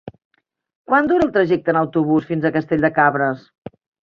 Quant 0.91 1.09
dura 1.11 1.27
el 1.27 1.33
trajecte 1.35 1.75
en 1.75 1.79
autobús 1.83 2.27
fins 2.31 2.49
a 2.49 2.53
Castell 2.57 2.89
de 2.89 2.93
Cabres? 2.97 3.47